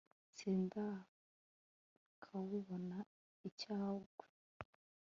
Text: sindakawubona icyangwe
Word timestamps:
sindakawubona 0.35 2.97
icyangwe 3.49 4.25